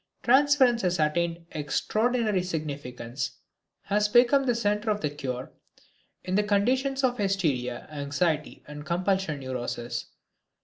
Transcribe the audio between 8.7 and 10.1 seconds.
compulsion neuroses.